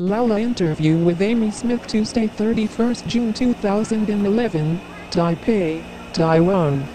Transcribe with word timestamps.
Lala 0.00 0.40
interview 0.40 0.96
with 0.96 1.20
Aimee 1.20 1.50
Smith 1.50 1.86
Tuesday 1.86 2.26
31st 2.26 3.06
June 3.06 3.34
2011, 3.34 4.80
Taipei, 5.10 5.84
Taiwan. 6.14 6.88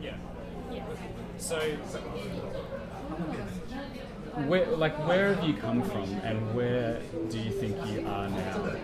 Yeah. 0.00 0.14
So, 1.38 1.58
like, 4.80 4.96
where 5.06 5.34
have 5.34 5.44
you 5.46 5.54
come 5.54 5.82
from, 5.82 6.08
and 6.24 6.54
where 6.54 7.00
do 7.30 7.38
you 7.38 7.50
think 7.50 7.76
you 7.86 8.06
are 8.06 8.28
now? 8.28 8.74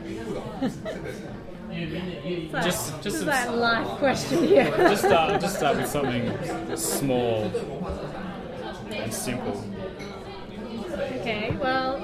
Just- 2.63 3.03
just 3.03 3.23
a- 3.23 3.25
that 3.25 3.55
life 3.57 3.87
question 3.99 4.45
here. 4.45 4.71
Just 4.77 5.05
start, 5.05 5.41
just 5.41 5.57
start 5.57 5.77
with 5.79 5.89
something 5.89 6.77
small 6.77 7.51
and 8.91 9.13
simple. 9.13 9.65
okay, 11.21 11.57
well, 11.61 11.99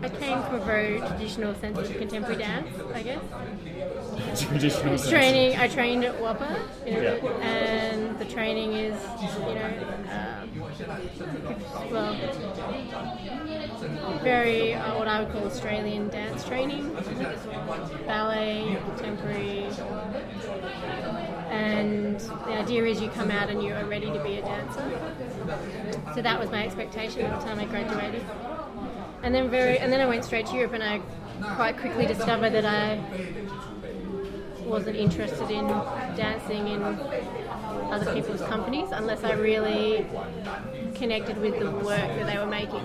I 0.00 0.08
came 0.08 0.42
from 0.44 0.54
a 0.56 0.64
very 0.64 0.98
traditional 1.00 1.54
sense 1.56 1.76
of 1.78 1.96
contemporary 1.96 2.36
dance, 2.36 2.68
I 2.94 3.02
guess. 3.02 3.22
Traditional 4.48 4.96
sense. 4.96 5.10
Training, 5.10 5.58
I 5.58 5.66
trained 5.68 6.04
at 6.04 6.14
WAAPA, 6.20 6.60
you 6.86 6.92
know, 6.92 7.02
Yeah. 7.02 7.46
and 7.46 8.18
the 8.18 8.24
training 8.24 8.74
is, 8.74 9.00
you 9.20 9.54
know, 9.54 9.70
um, 10.12 10.50
well, 11.90 12.14
very 14.22 14.74
uh, 14.74 14.96
what 14.98 15.08
I 15.08 15.20
would 15.20 15.32
call 15.32 15.44
Australian 15.44 16.08
dance 16.08 16.44
training, 16.44 16.94
ballet, 18.06 18.78
contemporary, 18.86 19.66
and 21.50 22.20
the 22.20 22.52
idea 22.52 22.84
is 22.84 23.00
you 23.00 23.08
come 23.10 23.30
out 23.30 23.48
and 23.50 23.62
you 23.62 23.72
are 23.74 23.84
ready 23.84 24.06
to 24.06 24.22
be 24.22 24.36
a 24.38 24.42
dancer. 24.42 25.00
So 26.14 26.22
that 26.22 26.38
was 26.38 26.50
my 26.50 26.64
expectation 26.64 27.22
at 27.22 27.40
the 27.40 27.46
time 27.46 27.58
I 27.58 27.64
graduated. 27.64 28.24
And 29.22 29.34
then 29.34 29.50
very, 29.50 29.78
and 29.78 29.92
then 29.92 30.00
I 30.00 30.06
went 30.06 30.24
straight 30.24 30.46
to 30.46 30.54
Europe, 30.56 30.72
and 30.74 30.82
I 30.82 31.00
quite 31.56 31.78
quickly 31.78 32.06
discovered 32.06 32.50
that 32.50 32.64
I 32.64 33.00
wasn't 34.64 34.96
interested 34.96 35.50
in 35.50 35.66
dancing 36.16 36.68
in 36.68 36.82
other 36.82 38.12
people's 38.14 38.42
companies 38.42 38.90
unless 38.92 39.24
I 39.24 39.32
really 39.32 40.06
connected 40.94 41.38
with 41.38 41.58
the 41.58 41.70
work 41.70 41.86
that 41.86 42.26
they 42.26 42.38
were 42.38 42.46
making. 42.46 42.84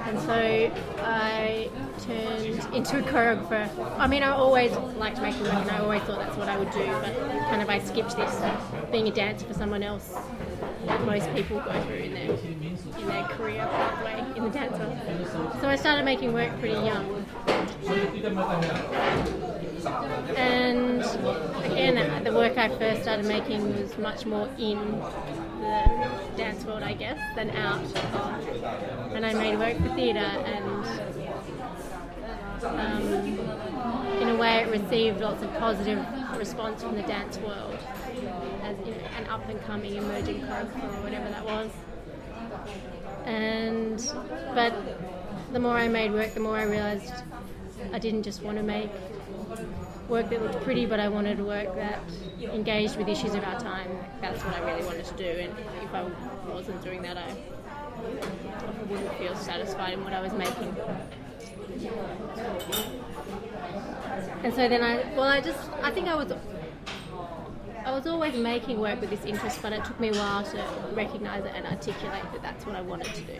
And 0.00 0.18
so 0.20 0.72
I 1.02 1.68
turned 2.00 2.74
into 2.74 2.98
a 2.98 3.02
choreographer. 3.02 3.68
I 3.98 4.06
mean, 4.06 4.22
I 4.22 4.30
always 4.30 4.72
liked 4.96 5.20
making 5.20 5.42
work 5.42 5.52
and 5.52 5.70
I 5.70 5.78
always 5.80 6.02
thought 6.02 6.20
that's 6.20 6.36
what 6.36 6.48
I 6.48 6.58
would 6.58 6.70
do, 6.70 6.86
but 6.86 7.14
kind 7.50 7.60
of 7.60 7.68
I 7.68 7.80
skipped 7.80 8.16
this 8.16 8.90
being 8.90 9.08
a 9.08 9.12
dancer 9.12 9.46
for 9.46 9.54
someone 9.54 9.82
else 9.82 10.16
that 10.86 11.04
most 11.04 11.32
people 11.34 11.60
go 11.60 11.82
through 11.82 11.96
in 11.96 12.14
their, 12.14 12.38
in 12.38 13.06
their 13.08 13.24
career 13.24 13.66
pathway 13.70 14.36
in 14.36 14.44
the 14.44 14.50
dancer. 14.50 14.97
So 15.60 15.68
I 15.68 15.76
started 15.76 16.04
making 16.04 16.32
work 16.32 16.58
pretty 16.60 16.74
young. 16.74 17.24
And 20.36 21.02
again, 21.64 22.24
the 22.24 22.32
work 22.32 22.56
I 22.56 22.68
first 22.78 23.02
started 23.02 23.26
making 23.26 23.80
was 23.80 23.98
much 23.98 24.26
more 24.26 24.48
in 24.58 24.78
the 25.60 26.20
dance 26.36 26.64
world, 26.64 26.82
I 26.82 26.94
guess, 26.94 27.18
than 27.34 27.50
out. 27.50 27.82
And 29.12 29.26
I 29.26 29.34
made 29.34 29.58
work 29.58 29.76
for 29.78 29.94
theatre, 29.94 30.18
and 30.18 30.86
um, 32.64 33.02
in 34.20 34.28
a 34.28 34.36
way, 34.36 34.62
it 34.62 34.68
received 34.68 35.20
lots 35.20 35.42
of 35.42 35.52
positive 35.54 36.04
response 36.36 36.82
from 36.82 36.94
the 36.94 37.02
dance 37.02 37.38
world 37.38 37.76
as 38.62 38.76
you 38.86 38.92
know, 38.92 39.00
an 39.16 39.26
up 39.26 39.48
and 39.48 39.60
coming 39.62 39.94
emerging 39.96 40.40
choreographer 40.40 40.98
or 40.98 41.02
whatever 41.02 41.28
that 41.30 41.44
was. 41.44 41.70
And 43.24 44.12
but 44.54 44.74
the 45.52 45.58
more 45.60 45.76
I 45.76 45.88
made 45.88 46.12
work, 46.12 46.34
the 46.34 46.40
more 46.40 46.56
I 46.56 46.64
realised 46.64 47.12
I 47.92 47.98
didn't 47.98 48.22
just 48.22 48.42
want 48.42 48.56
to 48.56 48.62
make 48.62 48.90
work 50.08 50.30
that 50.30 50.42
looked 50.42 50.62
pretty, 50.62 50.86
but 50.86 51.00
I 51.00 51.08
wanted 51.08 51.40
work 51.40 51.74
that 51.76 52.00
engaged 52.40 52.96
with 52.96 53.08
issues 53.08 53.34
of 53.34 53.44
our 53.44 53.60
time. 53.60 53.90
That's 54.20 54.42
what 54.42 54.54
I 54.54 54.60
really 54.70 54.84
wanted 54.84 55.04
to 55.04 55.14
do, 55.16 55.24
and 55.24 55.52
if 55.82 55.94
I 55.94 56.04
wasn't 56.50 56.82
doing 56.82 57.02
that, 57.02 57.16
I 57.16 57.34
wouldn't 58.88 59.14
feel 59.18 59.36
satisfied 59.36 59.92
in 59.94 60.04
what 60.04 60.12
I 60.12 60.20
was 60.20 60.32
making. 60.32 60.74
And 64.42 64.54
so 64.54 64.68
then 64.68 64.82
I, 64.82 65.14
well, 65.14 65.28
I 65.28 65.40
just, 65.40 65.70
I 65.82 65.90
think 65.90 66.08
I 66.08 66.14
was, 66.14 66.32
I 67.84 67.92
was 67.92 68.06
always 68.06 68.34
making 68.36 68.80
work 68.80 69.00
with 69.00 69.10
this 69.10 69.24
interest, 69.24 69.60
but 69.62 69.72
it 69.72 69.84
took 69.84 69.98
me 70.00 70.08
a 70.08 70.12
while 70.12 70.44
to 70.44 70.64
recognise 70.92 71.44
it 71.44 71.52
and 71.54 71.66
articulate 71.66 72.22
that 72.32 72.42
that's 72.42 72.66
what 72.66 72.76
I 72.76 72.80
wanted 72.80 73.14
to 73.14 73.20
do. 73.22 73.38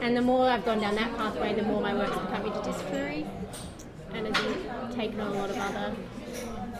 And 0.00 0.16
the 0.16 0.22
more 0.22 0.48
I've 0.48 0.64
gone 0.64 0.80
down 0.80 0.94
that 0.96 1.16
pathway, 1.16 1.54
the 1.54 1.62
more 1.62 1.80
my 1.80 1.94
work's 1.94 2.16
become 2.18 2.42
interdisciplinary 2.42 3.26
and 4.12 4.36
has 4.36 4.94
taken 4.94 5.20
on 5.20 5.32
a 5.34 5.38
lot 5.38 5.50
of 5.50 5.58
other 5.58 5.94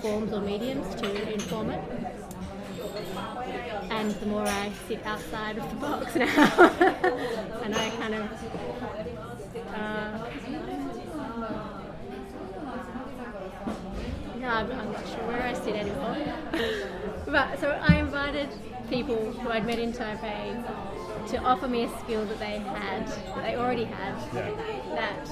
forms 0.01 0.33
or 0.33 0.41
mediums 0.41 0.95
to 0.97 1.33
inform 1.33 1.71
it. 1.71 1.83
And 3.91 4.11
the 4.13 4.27
more 4.27 4.47
I 4.47 4.71
sit 4.89 5.05
outside 5.07 5.59
of 5.59 5.69
the 5.71 5.77
box 5.77 6.15
now, 6.15 6.27
and 7.65 7.75
I 7.75 7.91
kind 7.91 8.15
of. 8.15 8.31
Uh, 9.75 10.66
yeah, 14.47 14.59
I'm, 14.59 14.71
I'm 14.71 14.93
not 14.93 15.09
sure 15.09 15.27
where 15.27 15.43
I 15.43 15.55
sit 15.55 15.75
anymore. 15.75 16.17
but 17.27 17.59
so 17.59 17.71
I 17.71 17.97
invited 17.97 18.49
people 18.89 19.33
who 19.33 19.49
I'd 19.51 19.67
met 19.67 19.81
in 19.81 19.93
Taipei 19.93 20.65
to 21.31 21.39
offer 21.39 21.67
me 21.67 21.85
a 21.85 21.99
skill 21.99 22.25
that 22.27 22.39
they 22.39 22.59
had, 22.59 23.09
that 23.09 23.43
they 23.43 23.57
already 23.57 23.85
had, 23.85 24.15
that 24.95 25.27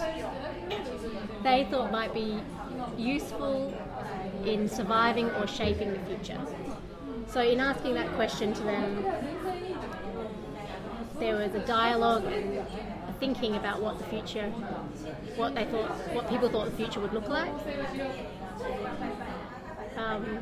they 1.45 1.65
thought 1.71 1.93
might 1.93 2.13
be 2.13 2.41
useful 2.99 3.73
in 4.45 4.69
surviving 4.69 5.31
or 5.33 5.47
shaping 5.47 5.93
the 5.93 6.01
future. 6.01 6.41
So, 7.29 7.41
in 7.41 7.61
asking 7.61 7.95
that 7.95 8.13
question 8.15 8.53
to 8.53 8.63
them, 8.65 9.05
there 11.21 11.37
was 11.37 11.55
a 11.55 11.65
dialogue 11.65 12.25
and 12.25 12.59
a 12.59 13.13
thinking 13.21 13.55
about 13.55 13.81
what 13.81 13.99
the 13.99 14.05
future, 14.07 14.51
what 15.37 15.55
they 15.55 15.65
thought, 15.67 15.91
what 16.13 16.29
people 16.29 16.49
thought 16.49 16.67
the 16.67 16.77
future 16.77 16.99
would 16.99 17.13
look 17.13 17.29
like. 17.29 17.53
Um, 19.97 20.39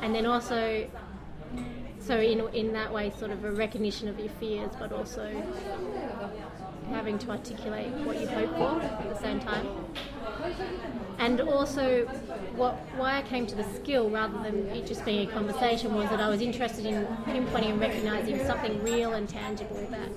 and 0.00 0.14
then 0.14 0.26
also, 0.26 0.88
so 1.98 2.18
in, 2.18 2.40
in 2.54 2.72
that 2.72 2.92
way, 2.92 3.10
sort 3.10 3.30
of 3.30 3.44
a 3.44 3.52
recognition 3.52 4.08
of 4.08 4.18
your 4.18 4.30
fears, 4.40 4.70
but 4.78 4.92
also 4.92 5.24
having 6.90 7.18
to 7.18 7.30
articulate 7.30 7.88
what 8.04 8.20
you 8.20 8.26
hope 8.26 8.50
for 8.56 8.82
at 8.82 9.08
the 9.08 9.18
same 9.18 9.40
time. 9.40 9.66
And 11.18 11.40
also, 11.40 12.06
what 12.56 12.74
why 12.96 13.18
I 13.18 13.22
came 13.22 13.46
to 13.46 13.54
the 13.54 13.64
skill 13.74 14.10
rather 14.10 14.38
than 14.42 14.66
it 14.68 14.86
just 14.86 15.04
being 15.04 15.28
a 15.28 15.32
conversation 15.32 15.94
was 15.94 16.10
that 16.10 16.20
I 16.20 16.28
was 16.28 16.40
interested 16.40 16.84
in 16.84 17.06
pinpointing 17.24 17.70
and 17.70 17.80
recognizing 17.80 18.44
something 18.44 18.82
real 18.82 19.14
and 19.14 19.28
tangible 19.28 19.86
that 19.90 20.10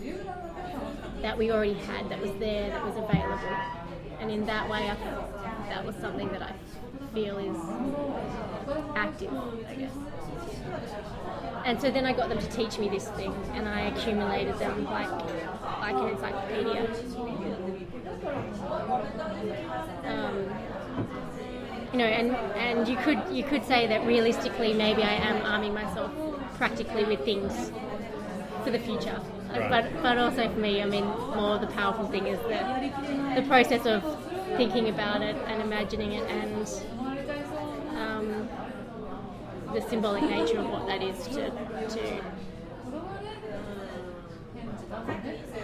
that 1.22 1.38
we 1.38 1.52
already 1.52 1.74
had, 1.74 2.10
that 2.10 2.22
was 2.22 2.32
there, 2.40 2.70
that 2.70 2.84
was 2.84 2.96
available. 2.96 3.58
And 4.20 4.32
in 4.32 4.46
that 4.48 4.70
way, 4.70 4.90
I 4.90 4.96
that 5.70 5.86
was 5.86 5.96
something 5.98 6.30
that 6.30 6.42
I 6.42 6.54
feel 7.14 7.38
is 7.38 7.58
active, 8.96 9.34
I 9.70 9.76
guess. 9.76 9.92
And 11.66 11.82
so 11.82 11.92
then 11.92 12.06
I 12.06 12.14
got 12.14 12.30
them 12.30 12.40
to 12.40 12.48
teach 12.50 12.80
me 12.80 12.88
this 12.90 13.08
thing, 13.10 13.34
and 13.54 13.68
I 13.68 13.82
accumulated 13.82 14.58
them 14.58 14.86
like 14.86 15.10
like 15.82 15.96
an 15.96 16.10
encyclopedia. 16.10 16.88
Um, 20.06 20.50
you 21.92 22.00
know, 22.00 22.06
and 22.06 22.36
and 22.56 22.88
you 22.88 22.98
could 22.98 23.22
you 23.32 23.44
could 23.44 23.66
say 23.66 23.88
that 23.88 24.06
realistically, 24.06 24.74
maybe 24.74 25.04
I 25.04 25.14
am 25.14 25.42
arming 25.46 25.74
myself 25.74 26.12
practically 26.58 27.04
with 27.06 27.24
things 27.24 27.72
for 28.64 28.72
the 28.72 28.80
future. 28.80 29.20
Right. 29.50 29.70
But 29.70 30.02
but 30.02 30.18
also 30.18 30.50
for 30.50 30.60
me, 30.60 30.82
I 30.82 30.86
mean, 30.86 31.06
more 31.06 31.58
the 31.58 31.68
powerful 31.68 32.08
thing 32.08 32.28
is 32.28 32.40
the 32.40 33.42
the 33.42 33.48
process 33.48 33.86
of 33.86 34.04
thinking 34.58 34.90
about 34.90 35.22
it 35.22 35.36
and 35.48 35.62
imagining 35.62 36.14
it 36.14 36.28
and 36.30 36.68
um, 37.98 38.50
the 39.74 39.82
symbolic 39.82 40.24
nature 40.24 40.60
of 40.60 40.70
what 40.70 40.88
that 40.88 41.04
is 41.04 41.28
to 41.28 41.50
to 41.88 42.22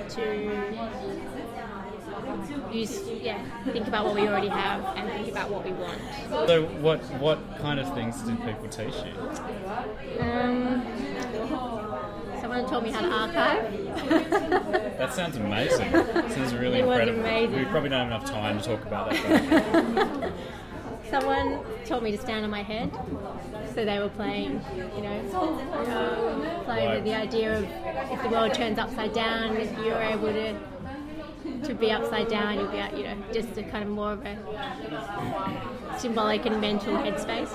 to 0.09 0.23
use 2.71 3.01
yeah 3.21 3.43
think 3.71 3.87
about 3.87 4.05
what 4.05 4.15
we 4.15 4.27
already 4.27 4.47
have 4.49 4.83
and 4.95 5.09
think 5.09 5.29
about 5.29 5.49
what 5.49 5.63
we 5.65 5.71
want. 5.71 5.99
So, 6.47 6.65
what 6.81 6.99
what 7.19 7.39
kind 7.59 7.79
of 7.79 7.93
things 7.93 8.21
did 8.21 8.37
people 8.43 8.67
teach 8.67 8.93
you? 9.05 9.13
Um, 10.19 10.85
someone 12.41 12.65
taught 12.67 12.83
me 12.83 12.91
how 12.91 13.01
to 13.01 13.11
archive. 13.11 14.51
That 15.03 15.13
sounds 15.13 15.35
amazing. 15.35 15.91
Sounds 15.91 16.53
really 16.53 16.79
It 16.79 16.85
was 16.85 16.97
incredible. 16.99 17.19
amazing. 17.19 17.59
We 17.59 17.65
probably 17.65 17.89
don't 17.89 17.99
have 17.99 18.21
enough 18.21 18.23
time 18.23 18.57
to 18.57 18.63
talk 18.65 18.85
about 18.85 19.09
that. 19.11 20.31
Someone 21.09 21.59
taught 21.85 22.01
me 22.03 22.11
to 22.11 22.17
stand 22.17 22.45
on 22.45 22.49
my 22.49 22.63
head. 22.63 22.89
So 23.75 23.83
they 23.83 23.99
were 23.99 24.07
playing, 24.07 24.61
you 24.95 25.01
know, 25.01 25.19
um, 25.35 26.63
playing 26.63 26.89
with 26.91 27.03
the 27.03 27.15
idea 27.15 27.57
of 27.57 27.65
if 28.13 28.23
the 28.23 28.29
world 28.29 28.53
turns 28.53 28.79
upside 28.79 29.11
down, 29.11 29.57
if 29.57 29.77
you're 29.79 30.01
able 30.01 30.27
to 30.31 30.57
to 31.65 31.73
be 31.73 31.91
upside 31.91 32.29
down, 32.29 32.55
you'll 32.55 32.71
be, 32.71 32.79
out- 32.79 32.97
you 32.97 33.03
know, 33.03 33.17
just 33.33 33.57
a 33.57 33.63
kind 33.63 33.83
of 33.83 33.89
more 33.89 34.13
of 34.13 34.25
a 34.25 34.37
symbolic 35.97 36.45
and 36.45 36.61
mental 36.61 36.95
headspace. 36.95 37.51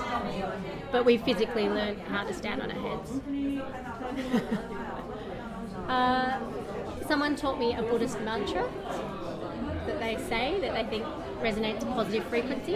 But 0.91 1.03
we 1.03 1.17
physically 1.17 1.67
learned 1.67 1.99
how 2.01 2.25
to 2.25 2.33
stand 2.33 2.61
on 2.61 2.69
our 2.69 2.79
heads. 2.79 3.21
uh, 5.89 6.39
someone 7.09 7.35
taught 7.35 7.57
me 7.57 7.73
a 7.73 7.81
Buddhist 7.81 8.19
mantra 8.21 8.69
that 9.87 9.99
they 9.99 10.15
say 10.29 10.59
that 10.61 10.75
they 10.75 10.83
think 10.91 11.03
resonates 11.41 11.81
a 11.81 11.85
positive 11.87 12.23
frequency. 12.25 12.75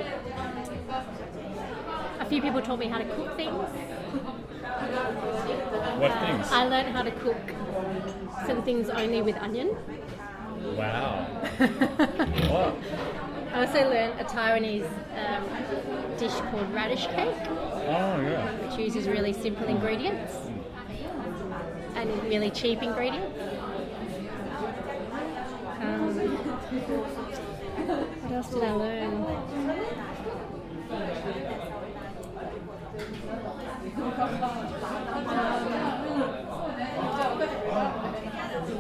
A 2.20 2.26
few 2.26 2.42
people 2.42 2.60
taught 2.60 2.80
me 2.80 2.88
how 2.88 2.98
to 2.98 3.06
cook 3.06 3.38
things. 3.38 3.54
What 6.00 6.20
things? 6.26 6.48
I 6.52 6.66
learned 6.68 6.90
how 6.96 7.04
to 7.04 7.12
cook 7.12 7.38
some 8.48 8.64
things 8.64 8.90
only 8.90 9.22
with 9.22 9.36
onion. 9.38 9.78
Wow. 10.76 11.28
What? 12.50 12.76
I 13.54 13.66
also 13.68 13.88
learned 13.88 14.20
a 14.20 14.24
Taiwanese 14.24 14.90
um, 15.24 15.44
dish 16.18 16.32
called 16.50 16.74
radish 16.74 17.06
cake, 17.06 17.36
Oh 17.52 18.20
yeah. 18.20 18.50
which 18.66 18.80
uses 18.80 19.08
really 19.08 19.32
simple 19.32 19.68
ingredients 19.68 20.34
and 21.96 22.24
really 22.24 22.50
cheap 22.50 22.82
ingredients. 22.82 23.38
Um, 25.84 26.60
what 26.74 28.32
else 28.32 28.50
did 28.50 28.64
I 28.64 28.74
learn? 28.74 29.26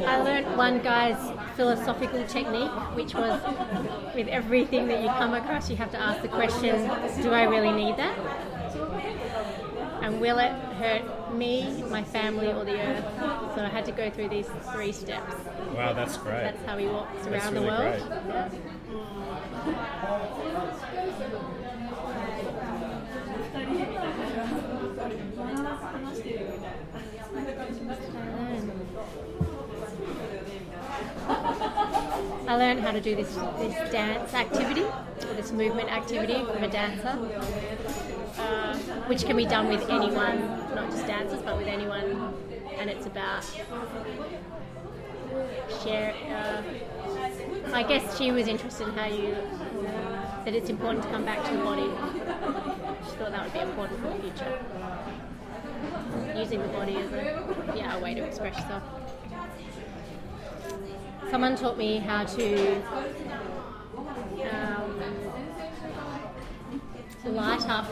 I 0.06 0.22
learned 0.22 0.57
one 0.57 0.81
guy's 0.81 1.18
philosophical 1.56 2.25
technique, 2.25 2.72
which 2.95 3.13
was 3.13 3.40
with 4.16 4.28
everything 4.28 4.88
that 4.88 5.01
you 5.01 5.10
come 5.10 5.34
across, 5.34 5.69
you 5.69 5.75
have 5.75 5.92
to 5.92 6.00
ask 6.00 6.22
the 6.22 6.28
question, 6.28 6.75
do 7.22 7.31
I 7.31 7.44
really 7.44 7.72
need 7.72 7.98
that? 7.98 8.18
And 10.01 10.19
will 10.19 10.39
it 10.39 10.51
hurt 10.51 11.04
me, 11.34 11.84
my 11.90 12.04
family, 12.04 12.48
or 12.48 12.64
the 12.64 12.80
earth? 12.80 13.06
So 13.56 13.64
I 13.64 13.70
had 13.70 13.86
to 13.86 13.92
go 13.92 14.10
through 14.10 14.30
these 14.30 14.48
three 14.72 14.92
steps. 14.92 15.34
Wow, 15.76 15.94
that's 15.94 16.18
great. 16.18 16.44
That's 16.44 16.66
how 16.66 16.78
he 16.78 16.88
walks 16.88 17.28
around 17.28 17.32
That's 17.32 17.50
the 17.50 17.62
world. 17.62 18.04
Yeah. 18.10 18.50
I 32.46 32.56
learned 32.58 32.82
how 32.82 32.92
to 32.92 33.02
do 33.02 33.16
this 33.16 33.34
this 33.58 33.92
dance 33.92 34.34
activity, 34.34 34.84
or 34.84 35.34
this 35.36 35.52
movement 35.52 35.92
activity 35.92 36.44
from 36.46 36.64
a 36.64 36.68
dancer, 36.68 37.18
uh, 38.38 38.76
which 39.08 39.26
can 39.26 39.38
be 39.38 39.46
done 39.46 39.68
with 39.68 39.90
anyone, 39.90 40.40
not 40.76 40.90
just 40.92 41.06
dancers, 41.08 41.42
but 41.42 41.58
with 41.58 41.68
anyone. 41.68 42.34
And 42.78 42.90
it's 42.90 43.06
about 43.06 43.46
share. 45.84 46.14
Uh, 46.30 46.62
I 47.74 47.84
guess 47.84 48.18
she 48.18 48.32
was 48.32 48.48
interested 48.48 48.88
in 48.88 48.94
how 48.94 49.08
you 49.08 49.36
that 50.46 50.54
it's 50.54 50.70
important 50.70 51.04
to 51.04 51.10
come 51.10 51.26
back 51.26 51.44
to 51.46 51.58
the 51.58 51.64
body. 51.64 51.90
She 53.06 53.16
thought 53.16 53.32
that 53.32 53.44
would 53.44 53.54
be 53.54 53.60
important 53.60 54.00
for 54.02 54.10
the 54.10 54.22
future. 54.22 54.60
Using 56.36 56.62
the 56.62 56.68
body 56.68 56.98
as 56.98 57.12
a 57.12 57.74
yeah 57.76 57.98
a 57.98 58.00
way 58.02 58.14
to 58.14 58.24
express 58.24 58.58
yourself. 58.58 58.84
Someone 61.32 61.56
taught 61.56 61.78
me 61.78 61.98
how 61.98 62.26
to 62.26 62.82
um, 64.52 65.02
light 67.26 67.68
up 67.70 67.88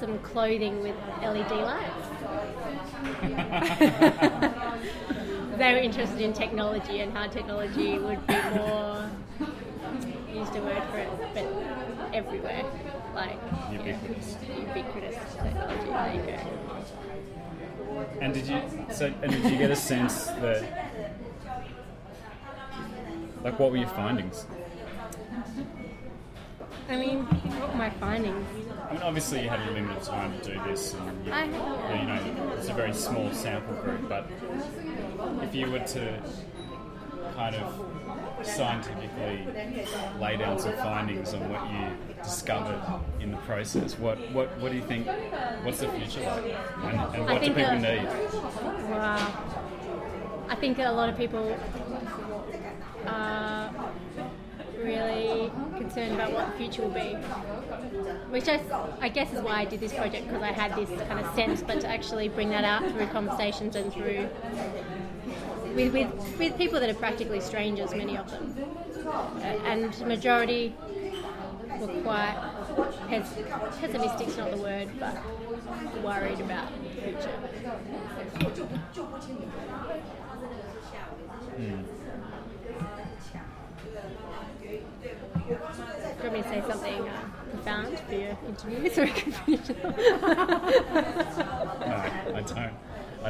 some 0.00 0.18
clothing 0.20 0.82
with 0.82 0.96
LED 1.22 1.50
lights. 1.50 2.08
they 5.58 5.72
were 5.72 5.78
interested 5.78 6.20
in 6.20 6.32
technology 6.32 7.00
and 7.00 7.12
how 7.12 7.26
technology 7.26 7.98
would 7.98 8.24
be 8.26 8.34
more 8.56 9.10
used 10.34 10.54
a 10.56 10.60
word 10.60 10.82
for 10.90 10.98
it, 10.98 11.08
but 11.34 11.44
everywhere, 12.14 12.64
like 13.14 13.38
you 13.70 13.78
know, 13.78 13.84
Ubiquitous. 13.84 14.36
ubiquitous 14.48 15.16
technology. 15.34 15.90
There 15.90 16.14
you 16.14 16.22
go. 16.22 16.38
And 18.20 18.34
did 18.34 18.46
you 18.48 18.60
so 18.90 19.12
and 19.22 19.30
did 19.30 19.44
you 19.44 19.56
get 19.56 19.70
a 19.70 19.76
sense 19.76 20.26
that 20.26 20.64
like 23.44 23.58
what 23.58 23.70
were 23.70 23.76
your 23.76 23.88
findings? 23.88 24.46
I 26.88 26.96
mean, 26.96 27.24
what 27.24 27.70
were 27.70 27.76
my 27.76 27.90
findings? 27.90 28.46
I 28.88 28.92
mean 28.92 29.02
obviously 29.02 29.42
you 29.42 29.48
had 29.48 29.60
a 29.66 29.70
limited 29.72 30.02
time 30.02 30.38
to 30.40 30.52
do 30.54 30.60
this 30.66 30.94
and 30.94 31.26
you, 31.26 31.32
I- 31.32 31.44
you 31.44 32.06
know 32.06 32.52
it's 32.56 32.68
a 32.68 32.74
very 32.74 32.92
small 32.92 33.32
sample 33.32 33.74
group 33.76 34.08
but 34.08 34.28
if 35.42 35.54
you 35.54 35.70
were 35.70 35.78
to 35.80 36.22
kind 37.34 37.56
of 37.56 38.46
scientifically 38.46 39.46
lay 40.20 40.36
down 40.36 40.58
some 40.58 40.74
findings 40.74 41.32
on 41.32 41.48
what 41.50 41.62
you 41.72 42.22
discovered 42.22 42.80
in 43.20 43.30
the 43.30 43.36
process, 43.38 43.98
what 43.98 44.18
what, 44.32 44.56
what 44.58 44.70
do 44.70 44.76
you 44.76 44.84
think 44.84 45.06
what's 45.62 45.80
the 45.80 45.88
future 45.88 46.20
like? 46.20 46.44
And, 46.84 47.14
and 47.14 47.24
what 47.24 47.42
do 47.42 47.52
think, 47.52 47.56
people 47.56 47.72
uh, 47.72 47.78
need? 47.78 48.04
Wow. 48.90 49.44
I 50.48 50.54
think 50.56 50.78
a 50.78 50.90
lot 50.90 51.08
of 51.08 51.16
people 51.16 51.42
really 51.42 51.58
concerned 55.94 56.14
about 56.14 56.32
what 56.32 56.50
the 56.50 56.58
future 56.58 56.82
will 56.82 56.90
be. 56.90 57.14
Which 58.30 58.48
I, 58.48 58.60
I 59.00 59.08
guess 59.08 59.32
is 59.32 59.40
why 59.40 59.60
I 59.60 59.64
did 59.64 59.80
this 59.80 59.92
project 59.92 60.26
because 60.26 60.42
I 60.42 60.52
had 60.52 60.74
this 60.76 60.88
kind 61.08 61.24
of 61.24 61.34
sense, 61.34 61.62
but 61.62 61.80
to 61.82 61.88
actually 61.88 62.28
bring 62.28 62.50
that 62.50 62.64
out 62.64 62.90
through 62.90 63.06
conversations 63.08 63.76
and 63.76 63.92
through 63.92 64.28
with, 65.74 65.92
with, 65.92 66.38
with 66.38 66.58
people 66.58 66.80
that 66.80 66.90
are 66.90 66.94
practically 66.94 67.40
strangers, 67.40 67.92
many 67.94 68.16
of 68.16 68.30
them. 68.30 68.54
And 69.64 69.98
majority 70.06 70.74
were 71.78 71.86
quite 72.02 72.36
pes- 73.08 74.36
not 74.36 74.50
the 74.50 74.56
word, 74.56 74.88
but 74.98 75.16
worried 76.02 76.40
about 76.40 76.68
the 76.82 76.90
future. 76.90 77.38
Do 85.44 85.50
you 85.50 85.58
want 85.60 86.14
me 86.34 86.42
to 86.42 86.48
say 86.48 86.62
something 86.68 87.08
uh, 87.08 87.20
profound 87.50 87.98
for 88.00 88.14
your 88.14 88.36
interview 88.48 88.90
so 88.94 89.02
it 89.02 89.14
don't. 89.14 89.70
I 89.84 91.33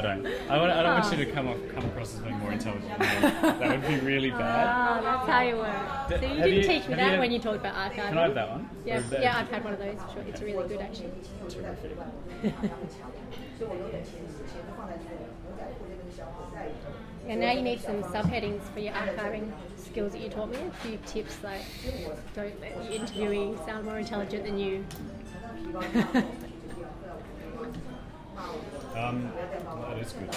don't. 0.05 0.25
I, 0.49 0.57
want, 0.57 0.71
I 0.71 0.83
don't 0.83 0.99
want 0.99 1.17
you 1.17 1.25
to 1.25 1.31
come 1.31 1.47
off, 1.47 1.57
come 1.73 1.85
across 1.85 2.13
as 2.13 2.19
being 2.21 2.39
more 2.39 2.51
intelligent. 2.51 2.87
Than 2.99 2.99
me. 2.99 3.31
That 3.41 3.69
would 3.69 3.87
be 3.87 4.05
really 4.05 4.31
ah, 4.31 4.37
bad. 4.37 4.99
Oh, 4.99 5.03
that's 5.03 5.29
how 5.29 5.41
you 5.41 5.55
work. 5.57 5.69
So 6.09 6.15
you 6.15 6.21
have 6.21 6.21
didn't 6.21 6.53
you- 6.53 6.61
teach 6.61 6.67
me 6.67 6.73
have 6.73 6.89
you 6.89 6.95
that 6.95 7.09
had- 7.11 7.19
when 7.19 7.31
you 7.31 7.39
talked 7.39 7.57
about 7.57 7.75
archiving. 7.75 8.09
Can 8.09 8.17
I 8.17 8.21
have 8.23 8.35
that 8.35 8.49
one? 8.49 8.69
Yeah, 8.85 8.95
Or 8.95 8.97
is 8.99 9.09
that- 9.09 9.21
yeah, 9.21 9.37
I've 9.37 9.49
had 9.49 9.63
one 9.63 9.73
of 9.73 9.79
those. 9.79 9.97
Sure, 10.13 10.23
it's 10.27 10.41
really 10.41 10.67
good 10.67 10.81
actually. 10.81 11.11
Terrific. 11.49 11.97
And 17.27 17.41
now 17.41 17.51
you 17.51 17.61
need 17.63 17.81
some 17.81 18.03
subheadings 18.03 18.61
for 18.71 18.79
your 18.81 18.93
archiving 18.93 19.51
skills 19.77 20.11
that 20.11 20.21
you 20.21 20.29
taught 20.29 20.51
me. 20.51 20.57
A 20.57 20.71
few 20.85 20.99
tips 21.07 21.43
like 21.43 21.63
don't 22.35 22.61
let 22.61 22.83
the 22.83 22.99
interviewee 22.99 23.65
sound 23.65 23.85
more 23.85 23.97
intelligent 23.97 24.45
than 24.45 24.59
you. 24.59 24.85
Um, 28.95 29.29
that 29.89 29.97
is 29.99 30.13
good. 30.13 30.29